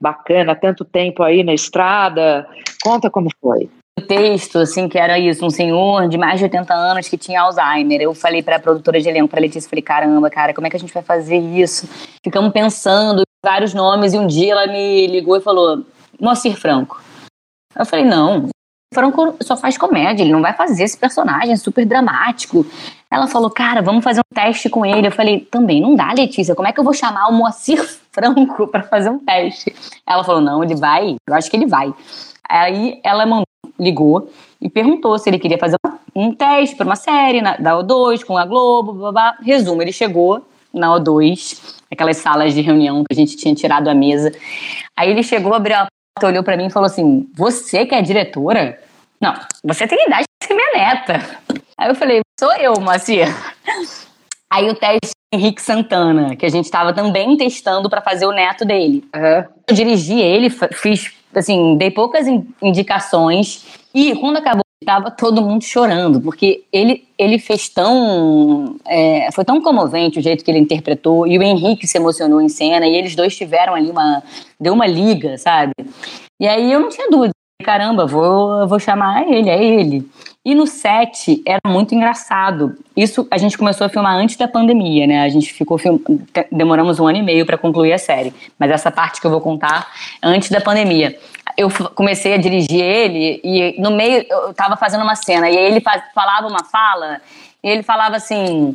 [0.00, 2.44] bacana, tanto tempo aí na estrada.
[2.82, 3.70] Conta como foi.
[3.96, 7.40] O texto, assim, que era isso, um senhor de mais de 80 anos que tinha
[7.40, 8.00] Alzheimer.
[8.00, 10.76] Eu falei para a produtora de elenco, para Letícia, falei, caramba, cara, como é que
[10.76, 11.88] a gente vai fazer isso?
[12.20, 15.84] Ficamos pensando vários nomes e um dia ela me ligou e falou,
[16.22, 17.02] Moacir Franco.
[17.76, 18.48] Eu falei, não,
[18.94, 22.64] Franco só faz comédia, ele não vai fazer esse personagem super dramático.
[23.10, 25.08] Ela falou, cara, vamos fazer um teste com ele.
[25.08, 27.82] Eu falei, também não dá, Letícia, como é que eu vou chamar o Moacir
[28.12, 29.74] Franco para fazer um teste?
[30.06, 31.92] Ela falou, não, ele vai, eu acho que ele vai.
[32.48, 33.46] Aí ela mandou,
[33.80, 34.30] ligou
[34.60, 35.76] e perguntou se ele queria fazer
[36.14, 39.38] um teste para uma série na, da O2 com a Globo, blá, blá.
[39.42, 43.94] Resumo, ele chegou na O2, aquelas salas de reunião que a gente tinha tirado a
[43.94, 44.32] mesa.
[44.96, 45.86] Aí ele chegou, abriu a
[46.22, 48.78] olhou para mim e falou assim: Você que é diretora?
[49.20, 51.22] Não, você tem idade de ser minha neta.
[51.78, 53.28] Aí eu falei, sou eu, Moacir.
[54.52, 58.64] Aí o teste Henrique Santana, que a gente estava também testando para fazer o neto
[58.64, 59.04] dele.
[59.14, 59.44] Uhum.
[59.68, 62.26] Eu dirigi ele, fiz, assim, dei poucas
[62.60, 63.64] indicações.
[63.94, 68.76] E quando acabou, estava todo mundo chorando, porque ele, ele fez tão.
[68.86, 72.48] É, foi tão comovente o jeito que ele interpretou, e o Henrique se emocionou em
[72.48, 74.22] cena, e eles dois tiveram ali uma.
[74.60, 75.72] deu uma liga, sabe?
[76.40, 80.08] E aí eu não tinha dúvida caramba, vou, vou chamar ele, é ele.
[80.44, 82.76] E no set era muito engraçado.
[82.96, 85.22] Isso a gente começou a filmar antes da pandemia, né?
[85.22, 85.98] A gente ficou film...
[86.50, 88.34] demoramos um ano e meio para concluir a série.
[88.58, 89.88] Mas essa parte que eu vou contar
[90.20, 91.16] antes da pandemia.
[91.56, 95.64] Eu comecei a dirigir ele e no meio eu tava fazendo uma cena e aí
[95.64, 95.82] ele
[96.14, 97.20] falava uma fala
[97.62, 98.72] e ele falava assim: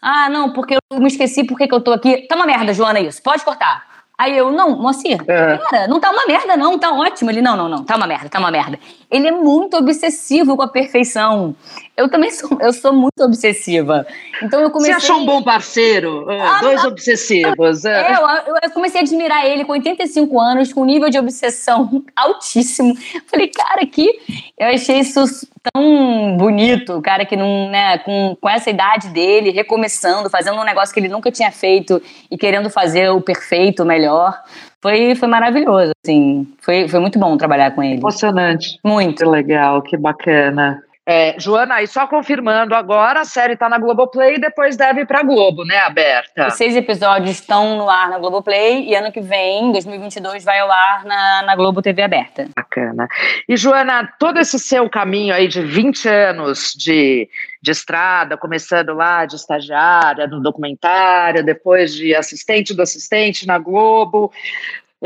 [0.00, 2.26] "Ah, não, porque eu me esqueci porque que eu tô aqui.
[2.28, 3.22] Tá uma merda, Joana, isso.
[3.22, 5.58] Pode cortar." Aí eu, não, Moacir, é.
[5.58, 7.30] cara, não tá uma merda, não, tá ótimo.
[7.30, 8.78] Ele, não, não, não, tá uma merda, tá uma merda.
[9.14, 11.54] Ele é muito obsessivo com a perfeição.
[11.96, 14.04] Eu também sou, eu sou muito obsessiva.
[14.42, 14.92] Então eu comecei.
[14.92, 16.28] Você achou um bom parceiro?
[16.28, 17.84] É, ah, dois obsessivos.
[17.84, 21.16] É, é eu, eu, comecei a admirar ele com 85 anos, com um nível de
[21.16, 22.92] obsessão altíssimo.
[23.28, 24.18] Falei, cara, que.
[24.58, 29.50] Eu achei isso tão bonito, o cara que não, né, com, com essa idade dele,
[29.50, 34.36] recomeçando, fazendo um negócio que ele nunca tinha feito e querendo fazer o perfeito, melhor.
[34.84, 36.46] Foi, foi maravilhoso, assim.
[36.60, 37.94] Foi, foi muito bom trabalhar com ele.
[37.94, 38.78] Emocionante.
[38.84, 39.24] Muito.
[39.24, 40.78] Que legal, que bacana.
[41.06, 45.06] É, Joana, e só confirmando agora, a série está na Globoplay e depois deve ir
[45.06, 46.46] para Globo, né, aberta?
[46.46, 50.70] Os seis episódios estão no ar na Globoplay e ano que vem, 2022, vai ao
[50.70, 52.48] ar na, na Globo TV aberta.
[52.56, 53.06] Bacana.
[53.46, 57.28] E, Joana, todo esse seu caminho aí de 20 anos de,
[57.60, 64.32] de estrada, começando lá de estagiária no documentário, depois de assistente do assistente na Globo,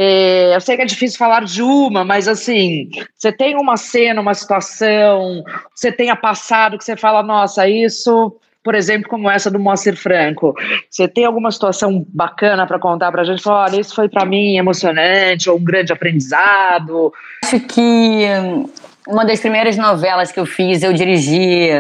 [0.01, 4.21] é, eu sei que é difícil falar de uma, mas assim, você tem uma cena,
[4.21, 5.43] uma situação,
[5.75, 10.55] você tenha passado que você fala, nossa, isso, por exemplo, como essa do Moacir Franco.
[10.89, 13.43] Você tem alguma situação bacana para contar para a gente?
[13.49, 17.13] Olha, isso foi para mim emocionante, ou um grande aprendizado?
[17.43, 18.71] Acho que hum,
[19.05, 21.71] uma das primeiras novelas que eu fiz, eu dirigi,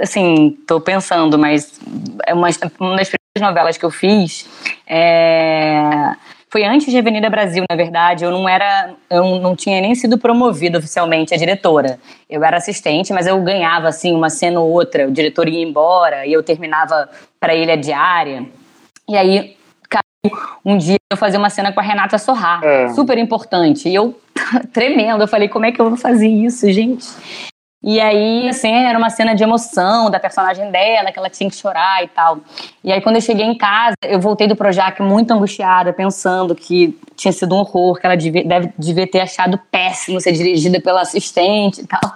[0.00, 1.78] assim, estou pensando, mas
[2.26, 2.48] é uma,
[2.80, 4.48] uma das primeiras novelas que eu fiz
[4.86, 6.14] é
[6.56, 8.24] foi antes de Avenida Brasil, na verdade.
[8.24, 11.98] Eu não era, eu não tinha nem sido promovida oficialmente a diretora.
[12.30, 15.06] Eu era assistente, mas eu ganhava assim uma cena ou outra.
[15.06, 18.46] O diretor ia embora e eu terminava para ele a diária.
[19.06, 19.54] E aí
[20.64, 22.88] um dia eu fazia uma cena com a Renata Sorrar, é.
[22.88, 23.90] super importante.
[23.90, 24.18] E eu
[24.72, 27.06] tremendo, eu falei, como é que eu vou fazer isso, gente?
[27.82, 31.54] E aí, assim, era uma cena de emoção da personagem dela, que ela tinha que
[31.54, 32.38] chorar e tal.
[32.82, 36.98] E aí, quando eu cheguei em casa, eu voltei do Projac muito angustiada, pensando que
[37.14, 41.02] tinha sido um horror, que ela devia, deve, devia ter achado péssimo ser dirigida pela
[41.02, 42.12] assistente e tal.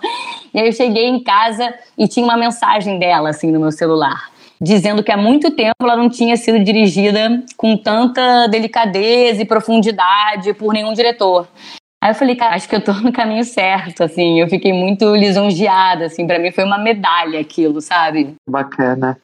[0.52, 4.30] E aí, eu cheguei em casa e tinha uma mensagem dela, assim, no meu celular.
[4.60, 10.52] dizendo que há muito tempo ela não tinha sido dirigida com tanta delicadeza e profundidade
[10.52, 11.48] por nenhum diretor.
[12.02, 14.40] Aí eu falei, cara, acho que eu tô no caminho certo, assim.
[14.40, 16.26] Eu fiquei muito lisonjeada, assim.
[16.26, 18.34] Para mim foi uma medalha aquilo, sabe?
[18.48, 19.18] Bacana.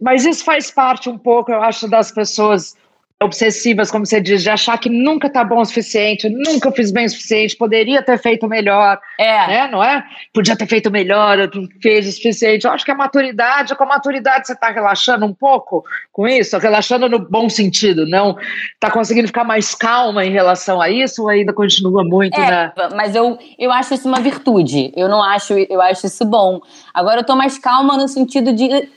[0.00, 2.76] Mas isso faz parte um pouco, eu acho, das pessoas
[3.22, 7.06] obsessivas, como você diz, de achar que nunca tá bom o suficiente, nunca fiz bem
[7.06, 8.98] o suficiente, poderia ter feito melhor.
[9.18, 9.46] É.
[9.46, 10.04] Né, não é?
[10.32, 12.66] Podia ter feito melhor, não fez o suficiente.
[12.66, 16.58] Eu acho que a maturidade, com a maturidade você tá relaxando um pouco com isso,
[16.58, 18.36] relaxando no bom sentido, não
[18.80, 22.72] tá conseguindo ficar mais calma em relação a isso ou ainda continua muito, é, né?
[22.94, 24.92] Mas eu, eu acho isso uma virtude.
[24.96, 26.60] Eu não acho, eu acho isso bom.
[26.92, 28.88] Agora eu tô mais calma no sentido de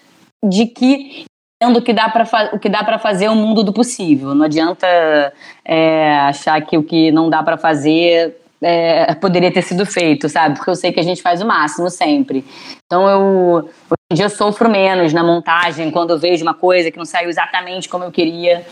[0.47, 1.25] de que
[1.63, 4.35] o que dá para o que dá para fazer é o mundo do possível.
[4.35, 4.87] Não adianta
[5.63, 10.55] é, achar que o que não dá para fazer é, poderia ter sido feito, sabe?
[10.55, 12.43] Porque eu sei que a gente faz o máximo sempre.
[12.85, 13.21] Então eu
[13.65, 17.05] hoje em dia eu sofro menos na montagem quando eu vejo uma coisa que não
[17.05, 18.65] saiu exatamente como eu queria,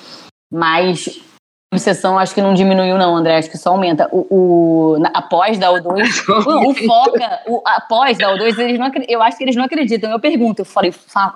[0.51, 1.21] mas
[1.73, 3.37] obsessão acho que não diminuiu, não, André.
[3.37, 4.07] Acho que só aumenta.
[4.11, 9.21] O, o após da O2, o, o Foca, o, após da O2, eles não, eu
[9.21, 10.11] acho que eles não acreditam.
[10.11, 10.87] Eu pergunto, eu falo,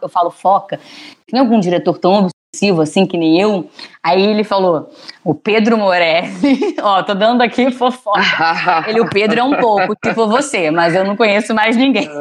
[0.01, 0.79] eu falo Foca,
[1.27, 3.69] tem algum diretor tão obsessivo assim que nem eu?
[4.01, 4.89] Aí ele falou,
[5.23, 8.21] o Pedro Morelli, ó, tô dando aqui fofoca.
[8.87, 12.09] ele, o Pedro é um pouco, tipo você, mas eu não conheço mais ninguém.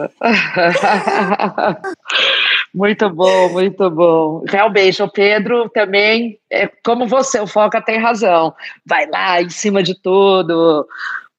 [2.77, 4.45] muito bom, muito bom.
[4.47, 8.55] Realmente, o Pedro também, é como você, o Foca tem razão.
[8.85, 10.87] Vai lá em cima de tudo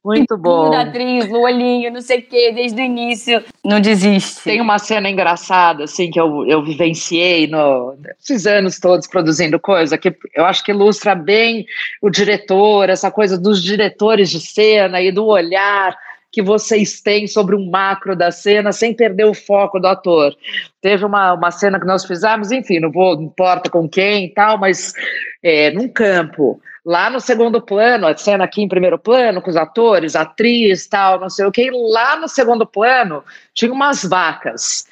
[0.08, 0.70] muito bom.
[0.70, 3.44] Da atriz, o olhinho, não sei o quê, desde o início.
[3.62, 4.42] Não desiste.
[4.42, 9.98] Tem uma cena engraçada, assim, que eu, eu vivenciei no, nesses anos todos produzindo coisa,
[9.98, 11.66] que eu acho que ilustra bem
[12.02, 15.94] o diretor, essa coisa dos diretores de cena e do olhar
[16.38, 20.36] que vocês têm sobre um macro da cena sem perder o foco do ator.
[20.80, 24.30] Teve uma, uma cena que nós fizemos, enfim, não vou, não importa com quem e
[24.36, 24.94] tal, mas
[25.42, 29.56] é, num campo lá no segundo plano, a cena aqui em primeiro plano, com os
[29.56, 34.86] atores, atriz, tal, não sei o que, lá no segundo plano tinha umas vacas.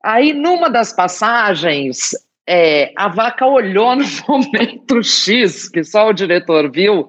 [0.00, 2.12] Aí, numa das passagens,
[2.46, 7.08] é, a vaca olhou no momento X, que só o diretor viu,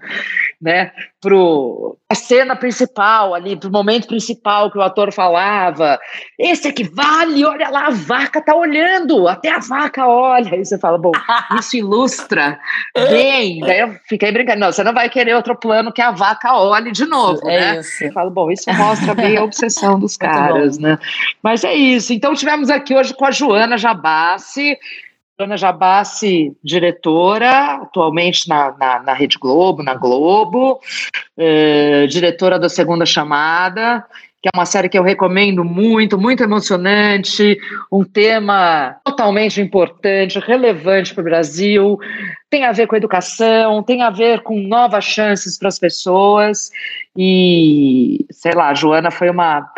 [0.59, 0.91] né,
[1.21, 5.99] pro a cena principal ali, pro momento principal que o ator falava,
[6.39, 10.79] esse aqui vale, olha lá, a vaca tá olhando, até a vaca olha, aí você
[10.79, 11.11] fala, bom,
[11.59, 12.57] isso ilustra
[12.95, 16.55] bem, daí eu fiquei brincando, não, você não vai querer outro plano que a vaca
[16.55, 17.79] olhe de novo, é né?
[17.79, 18.05] Isso.
[18.05, 20.97] Eu falo, bom, isso mostra bem a obsessão dos caras, né?
[21.43, 24.77] Mas é isso, então tivemos aqui hoje com a Joana Jabassi,
[25.39, 30.79] Ana Jabassi, diretora, atualmente na, na, na, Rede Globo, na Globo,
[31.37, 34.03] eh, diretora da Segunda Chamada,
[34.41, 37.55] que é uma série que eu recomendo muito, muito emocionante,
[37.91, 41.99] um tema totalmente importante, relevante para o Brasil,
[42.49, 46.71] tem a ver com educação, tem a ver com novas chances para as pessoas,
[47.15, 49.71] e, sei lá, a Joana foi uma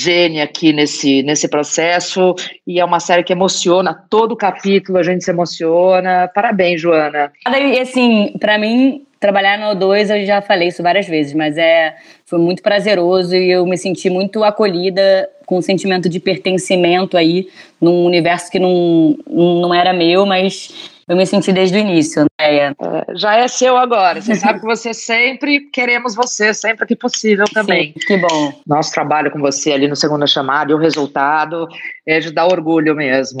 [0.00, 2.34] gênia aqui nesse, nesse processo
[2.66, 6.30] e é uma série que emociona todo o capítulo, a gente se emociona.
[6.34, 7.32] Parabéns, Joana.
[7.46, 11.94] E assim, para mim, trabalhar no O2, eu já falei isso várias vezes, mas é
[12.24, 17.48] foi muito prazeroso e eu me senti muito acolhida com um sentimento de pertencimento aí
[17.80, 22.72] num universo que não, não era meu, mas eu me senti desde o início, Andréia.
[22.80, 24.22] É, já é seu agora.
[24.22, 27.92] Você sabe que você sempre queremos você, sempre que possível também.
[27.98, 28.52] Sim, que bom.
[28.64, 31.66] Nosso trabalho com você ali no Segunda Chamada e o resultado
[32.06, 33.40] é de dar orgulho mesmo.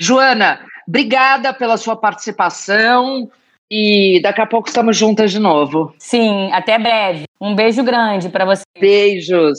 [0.00, 3.28] Joana, obrigada pela sua participação.
[3.68, 5.92] E daqui a pouco estamos juntas de novo.
[5.98, 7.24] Sim, até breve.
[7.40, 8.62] Um beijo grande para você.
[8.78, 9.58] Beijos.